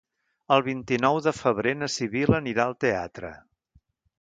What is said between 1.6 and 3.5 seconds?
na Sibil·la anirà al teatre.